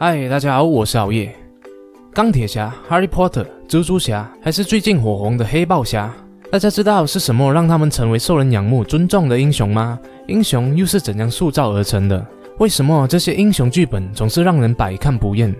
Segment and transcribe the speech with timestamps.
[0.00, 1.34] 嗨，大家好，我是熬夜。
[2.14, 6.14] 钢铁侠、Harry Potter、蜘蛛侠，还是最近火红的黑豹侠？
[6.52, 9.98] 大家知道是什么让他们成为受人仰慕、尊重的英雄吗？
[10.28, 12.24] 英雄又是怎样塑造而成的？
[12.58, 15.52] 为什么这些英雄剧本总是让人百看不厌？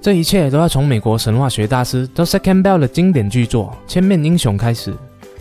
[0.00, 4.94] 这一切都要从美国神话学大师 d o s e Campbell 的经典巨作《千面英雄》开始。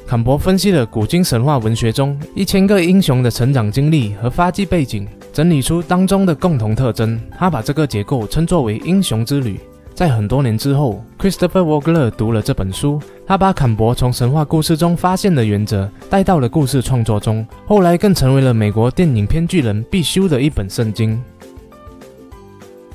[0.06, 7.20] 坎伯分析了古今神话文学中一千个英雄的成长经历和发迹背景，整理出当中的共同特征。
[7.38, 9.60] 他把这个结构称作为“英雄之旅”。
[9.94, 21.22] 在很多年之后，Christopher Vogler 读了这本书，他把坎伯从神话故事中发现的原则带到了故事创作中，后来更成为了美国电影编剧人必修的一本圣经。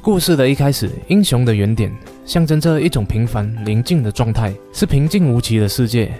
[0.00, 1.95] 故事的一开始，英雄的原点
[2.25, 6.11] 象征着一种平凡宁静的状态，是平静无奇的世界。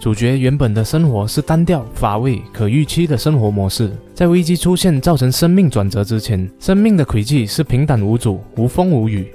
[0.00, 9.26] 主角原本的生活是单调乏味、可预期的生活模式，在危机出现造成生命转折之前，生命的轨迹是平淡无阻、无风无雨。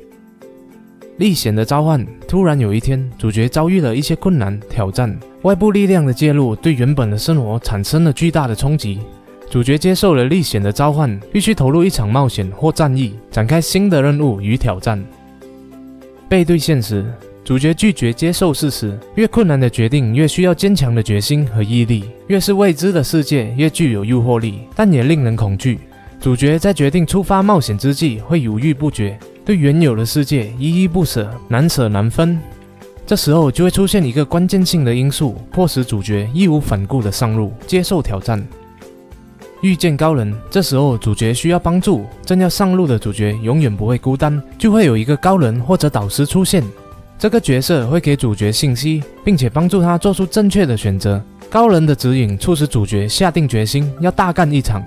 [1.18, 9.00] 历险的召唤，突然有一天，主角遭遇了一些困难挑战，外部力量的介入对原本的生活产生了巨大的冲击。
[9.50, 15.04] 主角接受了历险的召唤，必须投入一场冒险或战役，展开新的任务与挑战。
[16.30, 17.04] 背对现实。
[17.46, 22.06] 主角拒绝接受事实，越困难的决定越需要坚强的决心和毅力。
[22.26, 25.80] 越是未知的世界，越具有诱惑力，但也令人恐惧。
[26.20, 32.40] 主角在决定出发冒险之际，会犹豫不决，对原有的世界依依不舍，难舍难分。
[33.06, 38.44] 这时候就会出现一个关键性的因素，迫使主角义无反顾地上路，接受挑战。
[39.62, 46.64] 遇见高人，这时候主角需要帮助，正要上路的主角永远不会孤单，就会有一个高人或者导师出现。
[47.18, 51.22] 这个角色会给主角信息，并且帮助他做出正确的选择。
[51.50, 54.84] 高人的指引促使主角下定决心要大干一场。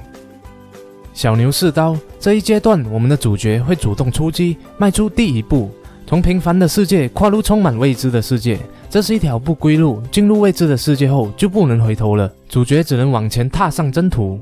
[1.14, 5.70] 小牛试刀这一阶段，我们的主角会主动出击，迈出第一步，
[6.06, 8.58] 从平凡的世界跨入充满未知的世界。
[8.90, 12.30] 这是一条不归路，进入未知的世界后就不能回头了。
[12.48, 14.38] 主角只能往前踏上征途。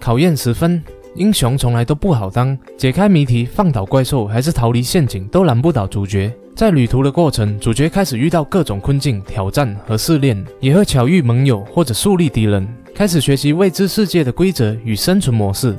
[0.00, 0.82] 考验十分。
[1.14, 6.32] 英雄从来都不好当，解开谜题、放倒怪兽，还是逃离陷阱，都难不倒主角。
[6.56, 15.76] 在旅途的过程，主角开始遇到各种困境、挑战和试炼，也会巧遇盟友或者树立敌人，开始学习未知世界的规则与生存模式。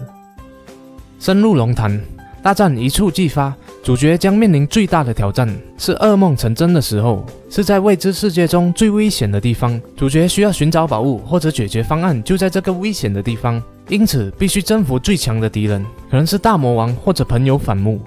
[1.19, 1.99] 深入龙潭，
[2.43, 9.79] 大战一触即发，主角将面临最大的挑战，是噩梦成真的时候，是在未知世界中最危险的地方。
[9.97, 13.61] 主角需要寻找宝物或者解决方案，就在这个危险的地方。
[13.89, 17.99] 因此，必须征服最强的敌人，可能是大魔王或者朋友反目。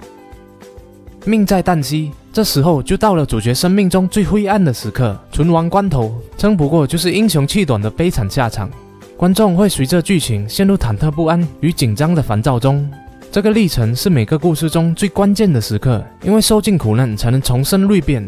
[1.25, 8.67] 命在旦夕，这时候就到了主角生命中最灰暗的时刻，存亡关头，撑不过就是英雄气短的悲惨下场。
[9.15, 12.89] 观众会随着剧情陷入忐忑不安与紧张的烦躁中。
[13.37, 18.27] 这个历程是每个故事中最关键的时刻，因为受尽苦难才能重生蜕变。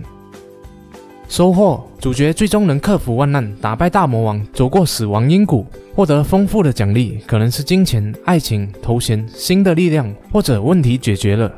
[1.27, 5.65] 收获：主角最终能克服万难，打败大魔王，走过死亡阴谷。
[5.95, 11.51] 获得丰富的奖励，可能是金钱、爱情、头衔、新的力量，或者问题解决了。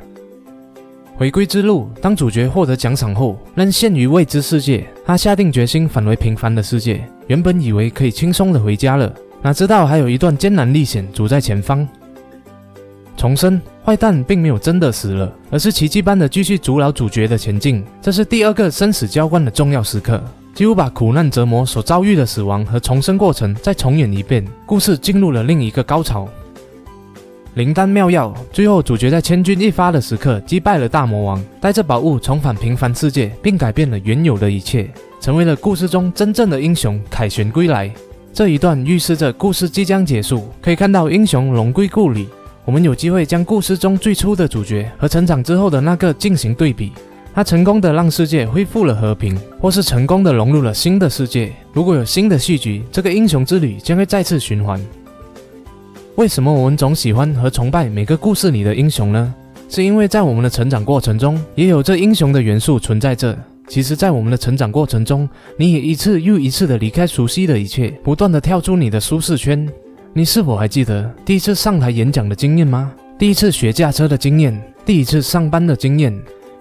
[1.17, 7.03] 回归之路，当主角获得奖赏后，仍陷于未知世界，他下定决心返回平凡的世界。
[7.27, 11.85] 原本以为可以轻松的回家了，哪知道还有一段艰难历险阻在前方。
[13.21, 17.85] 重生，坏蛋并没有真的死了，而是奇迹般的继续阻挠主角的前进。
[18.01, 20.19] 这是第二个生死交关的重要时刻。
[20.55, 26.27] 几乎把苦难折磨所遭遇的死亡和重生过程再重演一遍，故事进入了另一个高潮。
[27.53, 34.89] 灵丹妙药，最后主角在千钧一发的时刻击败了大魔王，带着宝物重返平凡世界，并改变了原有的一切，
[35.19, 37.93] 成为了故事中真正的英雄，凯旋归来。
[38.33, 42.27] 这一段预示着故事即将结束，可以看到英雄龙归故里。
[42.63, 46.91] 我们有机会将故事中最初的主角和成长之后的那个进行对比。
[47.33, 51.51] 他成功的让世界恢复了和平，或是成功的融入了新的世界。
[51.73, 54.79] 如果有新的续集，这个英雄之旅将会再次循环。
[56.15, 59.33] 为什么我们总喜欢和崇拜每个故事里的英雄呢？
[59.69, 63.35] 是因为在我们的成长过程中，也有这英雄的元素存在着。
[63.67, 69.67] 其实，在我们的成长过程中，你也一次又一次的离开熟悉的一切，不断的跳出你的舒适圈。
[70.13, 72.91] 你是否还记得第一次上台演讲的经验吗？
[73.17, 74.61] 第一次学驾车的经验？
[74.85, 76.13] 第一次上班的经验？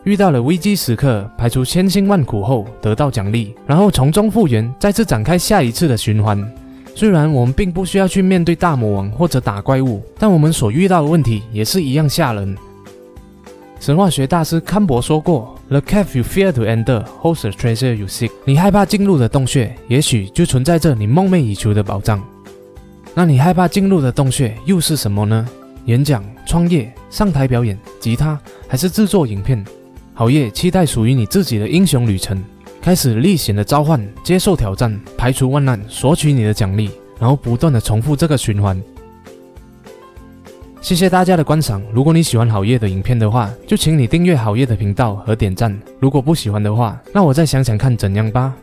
[0.05, 6.41] 遇到了危机时刻，排除千辛万苦后得到奖励，然后从中复原，再次展开下一次的循环。
[6.95, 12.57] 虽然我们并不需要去面对大魔王或者打怪物，但我们所遇到的问题也是一样吓人。
[13.81, 22.23] 神话学大师康伯说过：“The cave you fear to enter holds the treasure you seek。”你害怕进入的洞穴，也许就存在着你梦寐以求的宝藏。
[23.15, 25.47] 那你害怕进入的洞穴又是什么呢？
[25.87, 27.77] 演讲、创业、上台表演。
[27.99, 29.65] 吉他，还是制作影片？
[30.15, 32.43] 好夜，期待属于你自己的英雄旅程，
[32.81, 38.81] 开始历险的召唤，接受挑战，排除万难，索取你的奖励，然后不断的重复这个循环。
[40.81, 41.83] 谢谢大家的观赏。
[41.93, 45.79] 如果你喜欢好夜的影片的话，就请你订阅好夜的频道和点赞。
[45.99, 48.55] 如果不喜欢的话，那我再想想看怎样吧。